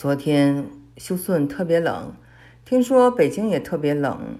[0.00, 2.14] 昨天休斯顿特别冷，
[2.64, 4.38] 听说北京也特别冷。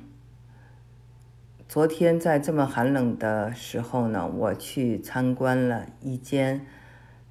[1.68, 6.64] 昨天在这么寒冷的时候呢，我去参观了一间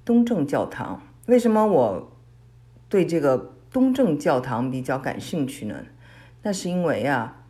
[0.04, 1.02] 东正教堂。
[1.26, 2.12] 为什么我
[2.88, 5.86] 对这个东正教堂比较感兴趣呢？
[6.44, 7.42] 那是因为啊，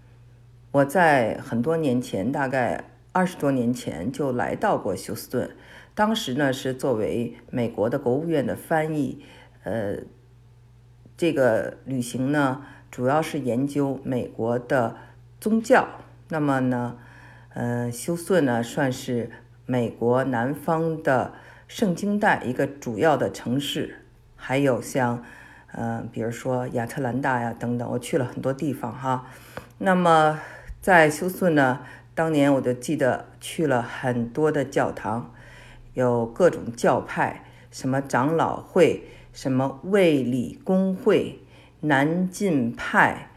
[0.72, 5.50] 我在很多年前，大概二十多年前就来到过休斯顿，
[5.94, 9.22] 当时呢是作为美国的国务院的翻译，
[9.64, 9.98] 呃，
[11.20, 14.96] 这个旅行呢主要是研究美国的
[15.38, 15.86] 宗教。
[16.30, 16.96] 那么呢，
[17.52, 19.30] 呃，休斯顿呢算是
[19.66, 21.34] 美国南方的
[21.68, 23.96] 圣经带一个主要的城市，
[24.34, 25.22] 还有像，
[25.72, 29.26] 呃，比如说亚特兰大呀等等，我去了很多地方哈。
[29.76, 30.40] 那么
[30.80, 31.80] 在休斯顿呢，
[32.14, 35.34] 当年我就记得去了很多的教堂，
[35.92, 39.04] 有各种教派，什么长老会，
[39.40, 41.38] 什么卫理公会，
[41.80, 43.28] 南进派。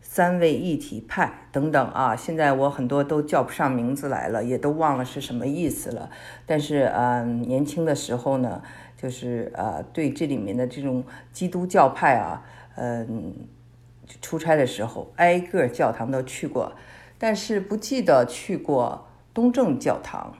[0.00, 6.10] 三位一体派等等啊，现在我很多都叫不上名字来了，也都忘了是什么意思了。
[6.44, 8.60] 但是，嗯，年轻的时候呢，
[9.00, 12.42] 就是呃，对这里面的这种基督教派啊，
[12.74, 13.32] 嗯，
[14.20, 16.72] 出差的时候挨个教堂都去过，
[17.18, 20.34] 但是不记得去过东正教堂，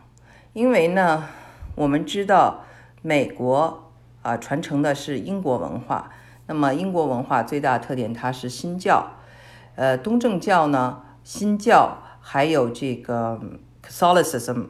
[0.53, 1.29] 因为呢，
[1.77, 2.65] 我们知道
[3.03, 3.92] 美国
[4.23, 6.11] 啊传承的是英国文化，
[6.47, 9.11] 那么英国文化最大特点它是新教。
[9.75, 13.41] 呃，东正教呢，新教还有这个
[13.87, 14.67] Catholicism，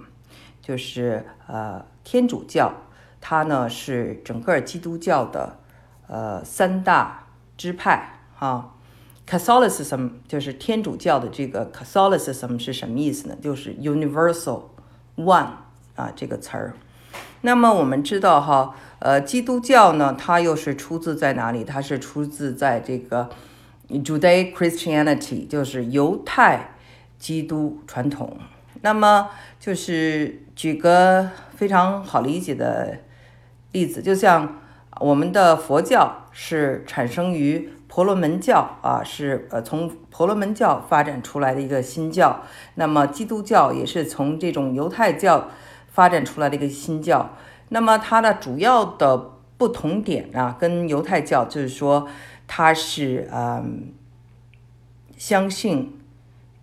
[0.60, 2.72] 就是呃天主教，
[3.20, 5.58] 它呢是整个基督教的
[6.06, 8.74] 呃三大支派哈。
[9.28, 13.36] Catholicism 就是天主教的这个 Catholicism 是什么意思呢？
[13.40, 14.62] 就是 universal
[15.16, 15.46] one
[15.94, 16.74] 啊这个词儿。
[17.42, 21.64] 那么我们知道哈，呃，基督教呢，它又是出自在哪里？
[21.64, 23.28] 它是出自在这个。
[23.88, 26.76] judei Christianity 就是犹太
[27.18, 28.38] 基督传统。
[28.80, 29.28] 那么
[29.60, 32.98] 就是举个非常好理解的
[33.72, 34.60] 例子，就像
[35.00, 42.42] 我们的佛教是产生于婆罗门教啊，是呃从婆罗门教发展出来的一个新教。
[42.76, 45.48] 那么基督教也是从这种犹太教
[45.92, 47.30] 发展出来的一个新教。
[47.68, 52.08] 那么它的主要的不同点啊，跟犹太教就是说。
[52.54, 53.94] 它是嗯，
[55.16, 55.98] 相信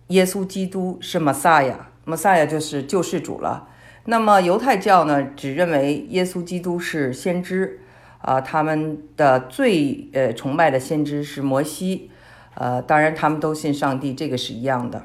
[0.08, 3.66] 耶稣基督是玛撒亚，玛撒亚就是救世主了。
[4.04, 7.80] 那么犹太教呢，只认为耶稣基督是先知
[8.20, 12.08] 啊，他们的最呃崇拜的先知是摩西，
[12.54, 15.02] 呃，当然他们都信上帝，这个是一样的。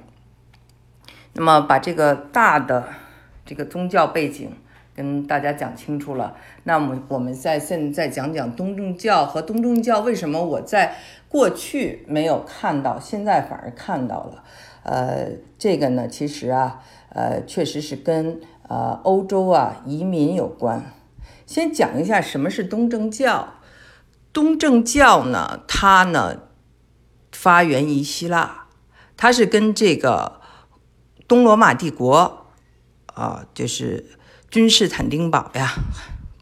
[1.33, 2.89] 那么把这个大的
[3.45, 4.51] 这个宗教背景。
[4.95, 10.95] 跟大家讲清楚了，那么我们再现在讲讲东正教和东正教为什么我在
[11.27, 14.41] 过去没有看到，现在反而看到了。
[14.83, 16.79] 呃，这个呢，其实啊，
[17.09, 18.39] 呃，确实是跟
[18.69, 20.93] 呃欧洲啊移民有关。
[21.45, 23.55] 先讲一下什么是东正教。
[24.31, 26.43] 东正教呢，它呢
[27.33, 28.67] 发源于希腊，
[29.17, 30.39] 它是跟这个
[31.27, 32.44] 东罗马帝国
[33.15, 34.05] 啊，就是。
[34.51, 35.73] 君士坦丁堡呀，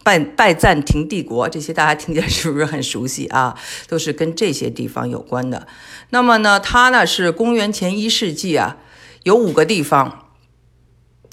[0.04, 3.58] 拜拜占庭帝国，这些大家听起来是不是很熟悉啊？
[3.88, 5.66] 都是跟这些地方有关的。
[6.10, 8.76] 那么呢，它呢是公元前一世纪啊，
[9.24, 10.28] 有五个地方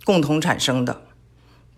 [0.03, 1.03] 共同产生的，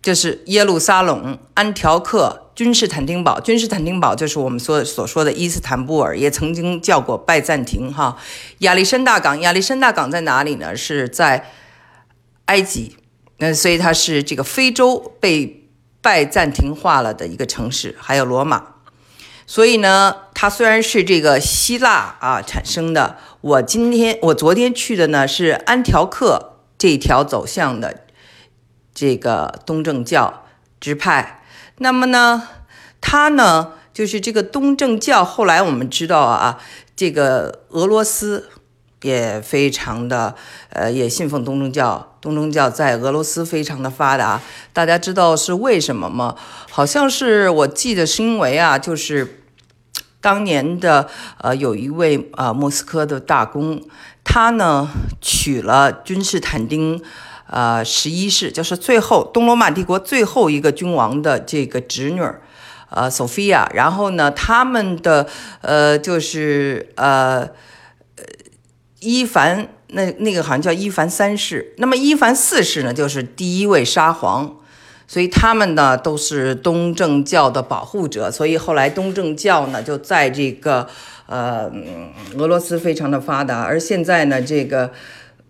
[0.02, 3.42] 就是耶路撒冷、安条克、君士坦丁堡。
[3.42, 8.18] 君士坦丁堡就是我们所所说的伊斯坦布尔，也曾经叫过拜占庭哈。
[8.60, 10.74] 亚历山大港，亚历山大港在哪里呢？
[10.78, 11.52] 是在
[12.46, 12.96] 埃及。
[13.46, 15.68] 那所以它是这个非洲被
[16.02, 18.76] 拜占庭化了的一个城市，还有罗马。
[19.46, 28.06] 所以呢，它虽然是这个希腊啊产生的，我今天我昨天去的呢是安条克这条走向的
[28.94, 30.46] 这个东正教
[30.80, 31.44] 支派。
[31.80, 32.48] 那么呢，
[33.02, 35.26] 它呢就是这个东正教。
[35.26, 36.62] 后来我们知道啊，
[36.96, 38.50] 这个俄罗斯。
[39.04, 40.34] 也非常的，
[40.70, 42.13] 呃，也信奉东正教。
[42.24, 44.42] 东正教在俄罗斯非常的发达。
[44.72, 46.36] 大家知道是为什么吗？
[46.72, 49.44] 好像是我记得是因为啊，就是
[50.22, 51.10] 当年的
[51.40, 53.82] 呃，有一位啊，莫斯科的大公，
[54.24, 54.90] 他呢
[55.20, 57.04] 娶了君士坦丁，
[57.48, 62.22] 呃，十一世，就是最后东罗马帝国最后一个君王的这个侄女，
[62.90, 63.70] 呃，索菲亚。
[63.74, 65.28] 然后呢，他们的
[65.60, 67.50] 呃，就是呃。
[69.06, 74.58] 伊凡那那个好像叫伊凡三世，那么伊凡四世呢，就是第一位沙皇，
[75.08, 80.88] 所以他们呢都是东正教的保护者，所以后来东正教呢就在这个
[81.28, 81.72] 呃
[82.38, 84.92] 俄罗斯非常的发达，而现在呢这个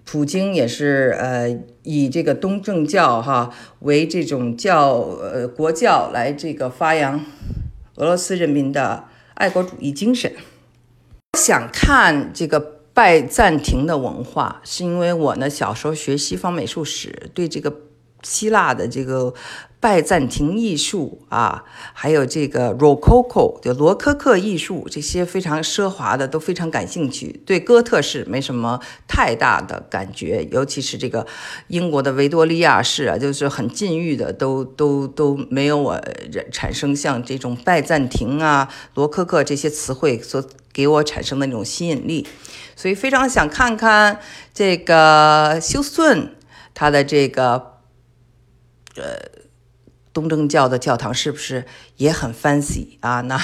[0.04, 3.50] 普京也是呃以这个东正教哈
[3.80, 4.92] 为这种教
[5.22, 7.19] 呃国教来这个发扬
[7.95, 9.06] 俄罗斯人民的
[9.36, 10.31] 爱国主义精神。
[11.40, 17.93] 想看这个拜占庭的文化，是因为我呢小时候学西方美术史，对这个。
[18.24, 19.34] 希腊的这个
[19.80, 27.42] 拜占庭艺术啊，还有这个 Rococo 就罗科克艺术，这些非常奢华的都非常感兴趣。
[27.46, 28.80] 对哥特式没什么
[29.10, 31.28] 太大的感觉，尤其是这个
[31.68, 36.02] 英国的维多利亚式啊，就是很禁欲的，都都都没有我
[36.50, 40.42] 产生像这种拜占庭啊、罗科克这些词汇所
[40.72, 42.26] 给我产生的那种吸引力。
[42.78, 44.19] 所以非常想看看
[44.54, 46.34] 这个休斯顿
[46.74, 47.73] 他的这个。
[48.95, 49.42] 呃，
[50.13, 51.66] 东正教的教堂是不是
[51.98, 53.22] 也很 fancy 啊？
[53.22, 53.40] 那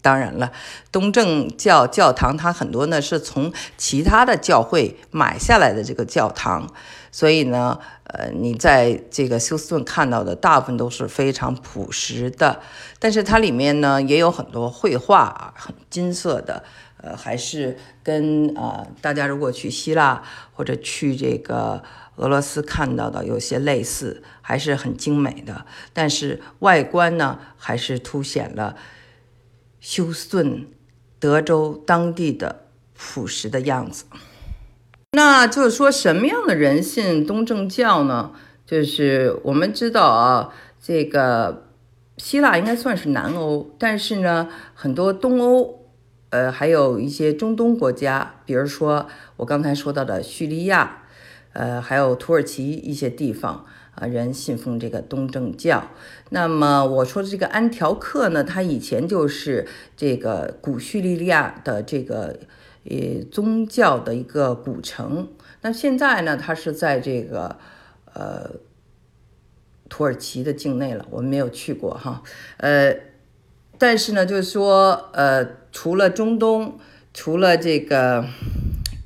[0.00, 0.52] 当然了，
[0.92, 6.72] 东正教教堂它很多呢是从其他的教会买下来的这个教堂，
[7.10, 12.60] 所以呢，呃，你在这个休斯顿看到的大部分都是非常朴实的，
[13.00, 16.62] 但是它里面呢也有很多绘画，很金色的，
[16.98, 20.22] 呃，还是跟呃，大家如果去希腊
[20.52, 21.82] 或者去这个。
[22.16, 28.76] 俄罗斯看到的有些类似，还是很精美的，但是外观呢，还是凸显了
[29.80, 30.66] 休斯顿、
[31.18, 32.64] 德州当地的
[32.96, 34.06] 朴实的样子。
[35.12, 38.32] 那就是说，什么样的人信东正教呢？
[38.64, 41.66] 就是我们知道啊，这个
[42.16, 45.84] 希腊应该算是南欧，但是呢，很多东欧，
[46.30, 51.02] 呃，还有一些中东国家，比如说我刚才说到的叙利亚。
[51.56, 53.64] 呃，还有土耳其一些地方
[53.94, 55.88] 啊，人信奉这个东正教。
[56.28, 59.66] 那么我说的这个安条克呢，它以前就是
[59.96, 62.38] 这个古叙利亚的这个
[62.84, 65.28] 呃宗教的一个古城。
[65.62, 67.56] 那现在呢，它是在这个
[68.12, 68.50] 呃
[69.88, 72.22] 土耳其的境内了，我们没有去过哈。
[72.58, 72.94] 呃，
[73.78, 75.42] 但是呢，就是说呃，
[75.72, 76.78] 除了中东，
[77.14, 78.26] 除了这个。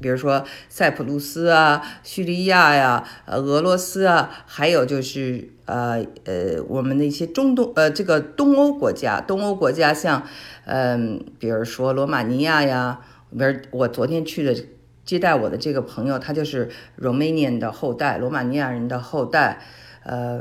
[0.01, 10.23] 比如说塞浦路斯啊、叙利亚呀、呃俄罗斯啊，还有就是呃呃我们的一些中东呃这个东欧国家，东欧国家像
[10.65, 13.01] 嗯比如说罗马尼亚呀，
[13.31, 14.57] 比如我昨天去的
[15.05, 19.61] 接待我的这个朋友，他就是 Romanian 的后代，罗马尼亚人的后代，
[20.05, 20.41] 呃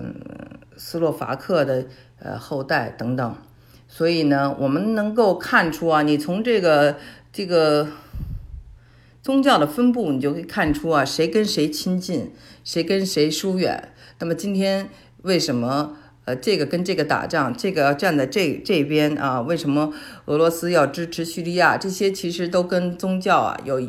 [0.77, 1.85] 斯洛伐克的
[2.19, 3.35] 呃后代等等，
[3.89, 6.95] 所以呢，我们能够看出啊，你从这个
[7.33, 7.87] 这个。
[9.29, 12.31] 宗教的分布，你就可以看出啊，谁跟谁亲近，
[12.63, 13.93] 谁跟谁疏远。
[14.17, 14.89] 那么今天
[15.21, 15.95] 为什么
[16.25, 19.39] 呃这个跟这个打仗，这个要站在这这边啊？
[19.41, 19.93] 为什么
[20.25, 21.77] 俄罗斯要支持叙利亚？
[21.77, 23.79] 这些其实都跟宗教啊有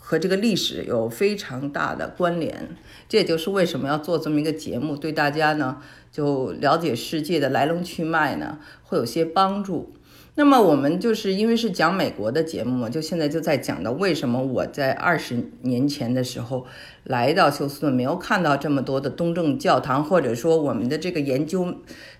[0.00, 2.74] 和这个历史有非常大的关联。
[3.10, 9.92] 这也就是为什么要做这么一个节目，对大家呢就了解世界的来龙去脉呢会有些帮助。
[10.34, 16.66] 那么我们就是因为是讲美国的节目嘛，就现在就在讲的为什么我在二十年前的时候
[17.04, 21.74] 来到休斯顿没有看到这么多的东正教堂，或者说我们的这个研究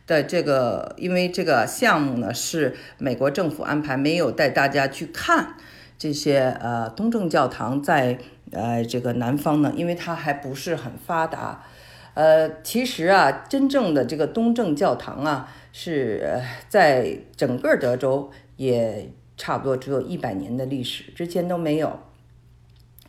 [0.07, 5.55] 的这个，因为这个项目呢是美国政府安排，没有带大家去看
[5.97, 8.19] 这些呃东正教堂在
[8.51, 11.65] 呃这个南方呢，因为它还不是很发达。
[12.13, 15.49] 呃，其实啊，真正的这个东正教堂啊。
[15.73, 21.99] 是在整个德州也差不多只有一百年的历史，之前都没有。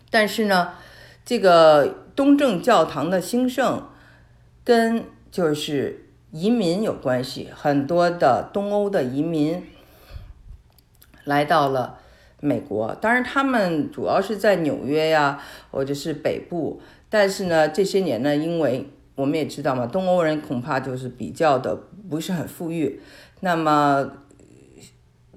[0.09, 0.73] 但是呢，
[1.25, 3.87] 这个东正教堂的兴盛
[4.63, 9.63] 跟就是移民有关系，很多的东欧的移民
[11.25, 11.99] 来到了
[12.39, 15.41] 美国，当然他们主要是在纽约呀，
[15.71, 16.81] 或者是北部。
[17.09, 21.77] 但是呢，这些年呢，因为我们也知道嘛，东欧人恐怕就是比较的
[22.09, 23.01] 不是很富裕。
[23.41, 24.09] 那么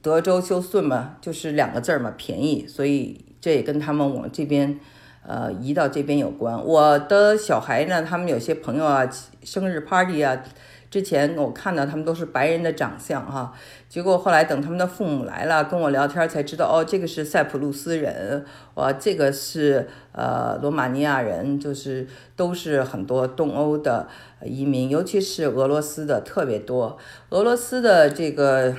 [0.00, 2.66] 德州休斯顿嘛，就是两个字儿嘛，便宜。
[2.66, 4.78] 所以这也跟他们往这边，
[5.26, 6.64] 呃，移到这边有关。
[6.64, 9.08] 我的小孩呢，他们有些朋友啊，
[9.42, 10.42] 生日 party 啊。
[10.90, 13.52] 之前我看到他们都是白人的长相哈，
[13.88, 24.08] 结果后来等他们的父母来了跟我聊天才知道，哦，这个是塞浦路斯人，哇，这个是呃罗马尼亚人，就是都是很多东欧的
[24.44, 26.96] 移民，尤其是俄罗斯的特别多。
[27.30, 28.74] 俄罗斯的这个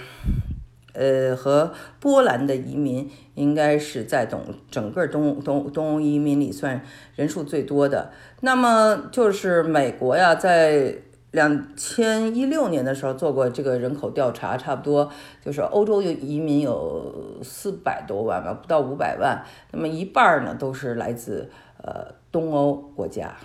[0.93, 6.81] 呃和波兰的移民应该是在东整个东东东欧移民里算
[7.15, 8.11] 人数最多的。
[8.41, 10.95] 那么就是美国呀，在
[11.31, 15.11] 两千一六年的时候做过这个人口调查，差不多
[15.43, 19.43] 就是欧洲有移民有四百多万吧，不到五百万。
[19.71, 21.49] 那么一半呢都是来自
[21.83, 23.35] 呃东欧国家。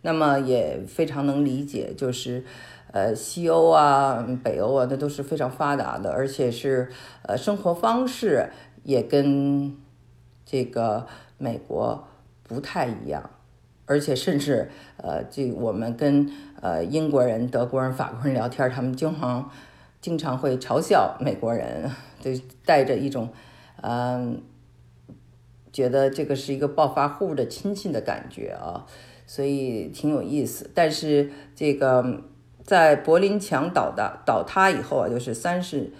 [0.00, 2.44] 那么也非常能理解，就是
[2.92, 6.88] 呃西欧啊、北欧啊，那都是非常发达的，而且是
[7.22, 8.48] 呃生活方式
[8.84, 9.76] 也跟
[10.46, 12.08] 这个美国
[12.44, 13.28] 不太一样。
[13.88, 16.30] 而且甚至，呃，这我们跟
[16.60, 19.50] 呃英国人、德国人、法国人聊天，他们经常
[20.02, 21.90] 经常会嘲笑美国人，
[22.20, 22.30] 就
[22.66, 23.30] 带着一种，
[23.80, 24.42] 嗯，
[25.72, 28.84] 觉得这个是一个暴发户的亲戚的感觉啊，
[29.26, 30.70] 所以挺有意思。
[30.74, 32.22] 但是这个
[32.62, 35.90] 在柏林墙倒的倒塌以后啊，就是三十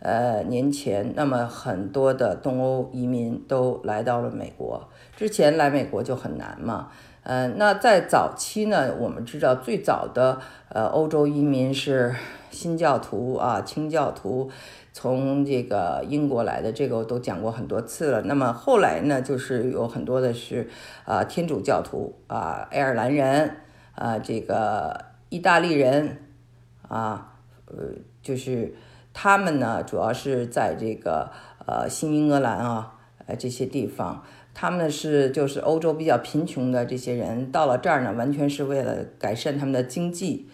[0.00, 6.90] 呃年前，那么很多的东欧移民都来到了美国，之前来美国就很难嘛。
[7.22, 12.14] 嗯，那在早期呢，我们知道最早的呃欧洲移民是
[12.50, 14.50] 新教徒啊，清教徒
[14.92, 18.22] 从这个英国来的，这个我都讲过很多次了。
[18.22, 20.70] 那么后来呢，就是有很多的是
[21.04, 23.56] 啊天主教徒啊，爱尔兰人
[23.94, 26.22] 啊，这个意大利人
[26.88, 27.34] 啊，
[27.66, 27.74] 呃，
[28.22, 28.74] 就是
[29.12, 31.30] 他们呢，主要是在这个
[31.66, 32.94] 呃新英格兰啊，
[33.26, 34.24] 呃这些地方。
[34.52, 40.48] 他们是就是欧洲比较贫穷的这些人，到了这儿呢，完全是为了改善他们的经济。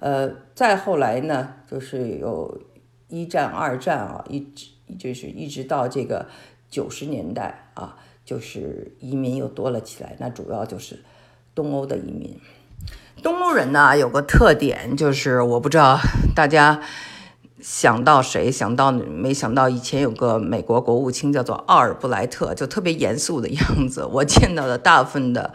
[0.00, 2.60] 呃，再后来呢，就是有
[3.08, 4.66] 一战、二战啊，一直
[4.98, 6.26] 就是一直到这个
[6.70, 10.16] 九十年代啊，就是移民又多了起来。
[10.18, 11.00] 那主要就是
[11.54, 12.36] 东欧的移民。
[13.22, 15.98] 东欧人呢有个特点，就是我不知道
[16.34, 16.82] 大家。
[17.62, 18.50] 想到谁？
[18.50, 24.04] 想到没想到以前有个美国国务卿叫做奥尔布莱特，就特别严肃的样子。
[24.12, 25.54] 我见到的大部分的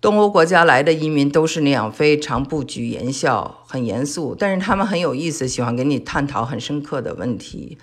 [0.00, 4.36] 东欧国家来的移民都是那样，非常不拘言笑，很严肃。
[4.38, 7.78] 但是他们很有意思，喜欢跟你探讨很深刻的问题。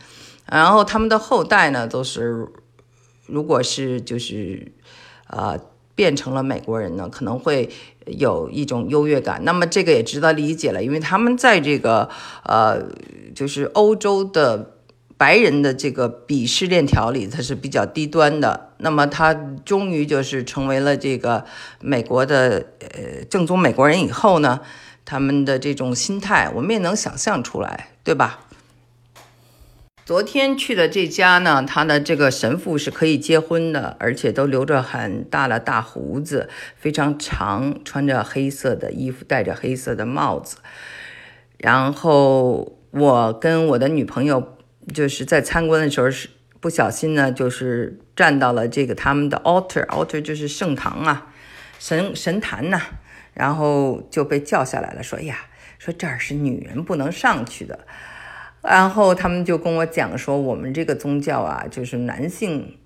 [0.46, 2.48] 然后他们的后代呢，都是
[3.26, 4.72] 如果是就是
[5.26, 5.58] 啊。
[5.96, 7.70] 变成了美国人呢，可能会
[8.06, 9.44] 有一种优越感。
[9.44, 12.10] 那么这个也值得理解了，因为他们在这个
[12.44, 12.82] 呃，
[13.36, 14.78] 就是欧洲的
[15.18, 18.72] 白人的这个鄙视链条里，他是比较低端的。
[18.80, 19.34] 那么他
[19.64, 21.46] 终于就是成为了这个
[21.80, 24.60] 美国的呃正宗美国人以后呢，
[25.06, 28.42] 他们的这种心态，我们也能想象出来，对吧？
[30.06, 40.58] 昨天去的这家呢，他的这个神父是可以结婚的，而且都留着很大的大胡子，非常长，穿着黑色的衣服，戴着黑色的帽子。
[41.58, 44.58] 然后我跟我的女朋友
[44.94, 46.28] 就是在参观的时候是
[46.60, 51.32] 不小心呢，就是站到了这个他们的 altar，altar 就是圣堂啊，
[51.80, 52.82] 神神坛呐，
[53.34, 55.46] 然后就被叫下来了，说呀，
[55.80, 57.88] 说这儿是女人不能上去的。
[58.64, 62.78] 然后他们就跟我讲说，我们这个宗教啊，就是男性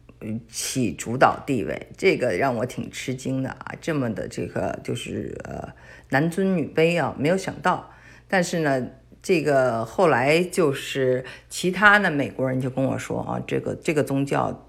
[0.49, 5.69] 起主导地位，这个让我挺吃惊的啊，这么的这个就是呃
[6.09, 7.91] 男尊女卑啊，没有想到。
[8.27, 8.87] 但是呢，
[9.21, 14.67] 这个后来就是其他的美国人就跟我说啊，这个这个宗教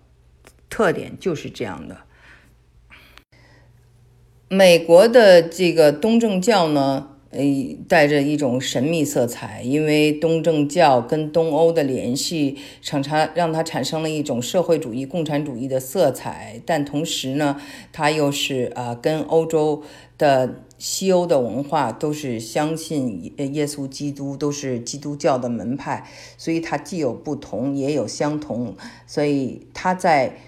[0.68, 1.96] 特点就是这样的。
[4.50, 7.14] 美国的这个东正教呢。
[7.30, 7.40] 呃，
[7.86, 16.60] 带着一种神秘色彩，因为东正教跟东欧的联系，常常让它产生了一种社会主义、共产主义的色彩。
[16.64, 17.60] 但同时呢，
[17.92, 19.82] 它又是啊，跟欧洲
[20.16, 26.08] 的西欧的文化都是相信耶稣基督，都是基督教的门派，
[26.38, 28.74] 所以它既有不同，也有相同。
[29.06, 30.38] 所以它在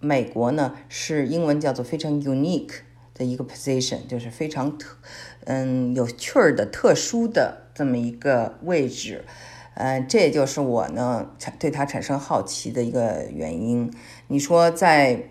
[0.00, 2.80] 美国呢，是英文叫做非常 unique
[3.14, 4.96] 的一个 position，就是非常特。
[5.46, 9.24] 嗯，有趣儿的、特殊的这么一个位置，
[9.74, 13.92] 嗯，这也就是我呢产对他产生好奇的一个原因。
[14.28, 15.24] 你说在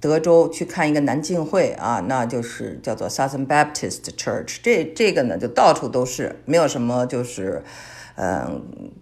[0.00, 7.62] 德州去看一个南浸会啊，那就是叫做 Southern Baptist Church，这这个呢就到处都是，没有什么就是
[8.16, 8.92] 嗯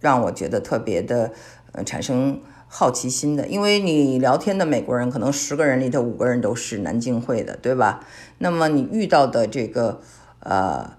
[0.00, 1.32] 让我觉得特别的
[1.72, 2.40] 呃产生。
[2.68, 8.04] 好奇心的，因为你聊天的美国人可能十个人里头五个人都是南京会的，对吧？
[8.38, 10.02] 那么你遇到的这个
[10.40, 10.96] 呃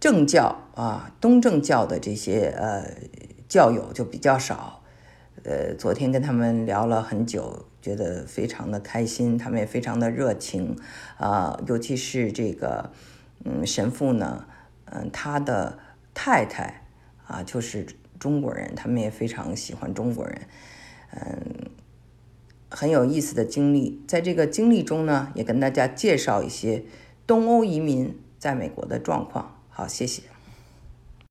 [0.00, 2.84] 正教啊东正教的这些呃
[3.48, 4.82] 教友就比较少。
[5.44, 10.76] 呃，昨天跟他们聊了很久，觉得非常的开心，他们也非常的热情
[11.16, 12.90] 啊，尤其是这个
[13.44, 14.44] 嗯神父呢，
[14.86, 15.78] 嗯他的
[16.12, 16.82] 太太
[17.26, 17.86] 啊就是。
[18.18, 20.42] 中国人，他们也非常喜欢中国人，
[21.12, 21.70] 嗯，
[22.70, 24.02] 很有意思的经历。
[24.06, 26.84] 在这个经历中呢，也跟大家介绍一些
[27.26, 29.60] 东欧移民在美国的状况。
[29.68, 30.33] 好，谢谢。